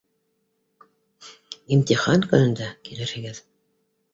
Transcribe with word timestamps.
—Имтихан 1.75 2.25
көнөндә 2.33 2.71
килерһегеҙ. 2.89 3.47